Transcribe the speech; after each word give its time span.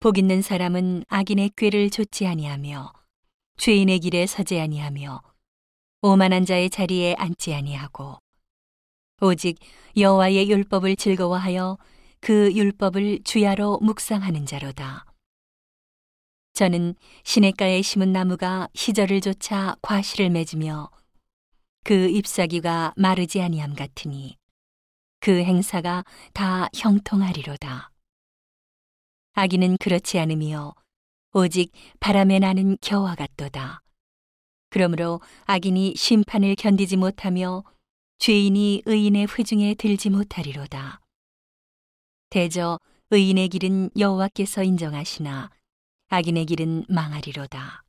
복 0.00 0.16
있는 0.16 0.42
사람은 0.42 1.04
악인의 1.08 1.50
꾀를 1.56 1.90
좇지 1.90 2.28
아니하며 2.28 2.92
죄인의 3.56 3.98
길에 3.98 4.26
서지 4.26 4.60
아니하며 4.60 5.20
오만한 6.02 6.46
자의 6.46 6.70
자리에 6.70 7.16
앉지 7.18 7.52
아니하고 7.52 8.18
오직 9.20 9.58
여호와의 9.96 10.48
율법을 10.48 10.94
즐거워하여 10.94 11.78
그 12.20 12.52
율법을 12.54 13.24
주야로 13.24 13.80
묵상하는 13.82 14.46
자로다. 14.46 15.04
저는 16.52 16.94
시냇가에 17.24 17.82
심은 17.82 18.12
나무가 18.12 18.68
시절을 18.74 19.20
쫓아 19.20 19.74
과실을 19.82 20.30
맺으며 20.30 20.90
그 21.82 22.08
잎사귀가 22.08 22.94
마르지 22.96 23.42
아니함 23.42 23.74
같으니 23.74 24.36
그 25.18 25.42
행사가 25.42 26.04
다 26.32 26.68
형통하리로다. 26.76 27.90
악인은 29.40 29.76
그렇지 29.76 30.18
않으며 30.18 30.74
오직 31.32 31.70
바람에 32.00 32.40
나는 32.40 32.76
겨와 32.80 33.14
같도다. 33.14 33.82
그러므로 34.68 35.20
악인이 35.44 35.94
심판을 35.94 36.56
견디지 36.56 36.96
못하며 36.96 37.62
죄인이 38.18 38.82
의인의 38.84 39.28
회중에 39.28 39.74
들지 39.74 40.10
못하리로다. 40.10 41.00
대저 42.30 42.80
의인의 43.10 43.50
길은 43.50 43.90
여호와께서 43.96 44.64
인정하시나 44.64 45.50
악인의 46.08 46.46
길은 46.46 46.86
망하리로다. 46.88 47.84